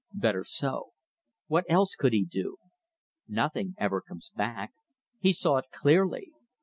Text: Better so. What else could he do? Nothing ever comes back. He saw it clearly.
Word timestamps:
Better 0.15 0.43
so. 0.43 0.93
What 1.45 1.63
else 1.69 1.93
could 1.93 2.11
he 2.11 2.25
do? 2.25 2.57
Nothing 3.27 3.75
ever 3.77 4.01
comes 4.01 4.31
back. 4.35 4.71
He 5.19 5.31
saw 5.31 5.57
it 5.57 5.67
clearly. 5.71 6.31